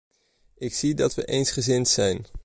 [0.57, 2.25] Ik zie dat we eensgezind zijn.